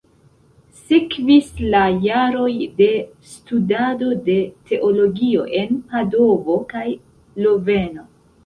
Sekvis 0.77 1.51
la 1.73 1.81
jaroj 2.05 2.47
de 2.79 2.87
studado 3.33 4.09
de 4.31 4.39
teologio 4.73 5.47
en 5.61 5.79
Padovo 5.93 6.61
kaj 6.75 6.87
Loveno. 7.47 8.11